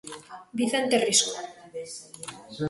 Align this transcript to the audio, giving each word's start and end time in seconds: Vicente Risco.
Vicente 0.59 0.95
Risco. 1.05 1.31